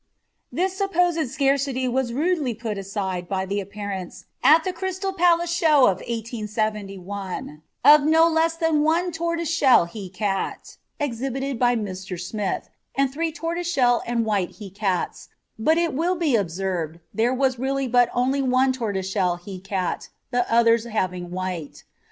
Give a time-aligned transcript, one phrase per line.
[0.61, 5.81] ]This supposed scarcity was rudely put aside by the appearance, at the Crystal Palace Show
[5.83, 12.19] of 1871, of no less than one tortoiseshell he cat (exhibited by Mr.
[12.19, 15.29] Smith) and three tortoiseshell and white he cats,
[15.59, 20.51] but it will be observed there was really but only one tortoiseshell he cat, the
[20.51, 21.83] others having white.